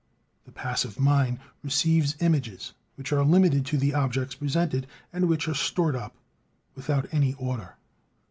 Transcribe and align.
The 0.45 0.51
passive 0.51 0.99
mind 0.99 1.37
receives 1.61 2.17
images, 2.21 2.73
which 2.95 3.11
are 3.13 3.23
limited 3.23 3.67
to 3.67 3.77
the 3.77 3.93
objects 3.93 4.33
presented; 4.33 4.87
and 5.13 5.27
which 5.29 5.47
are 5.47 5.53
"stored 5.53 5.95
up" 5.95 6.15
without 6.75 7.05
any 7.13 7.35
order. 7.35 7.75